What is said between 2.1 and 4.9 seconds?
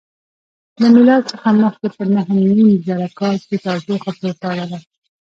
نهه نیم زره کال کې تودوخه پورته لاړه.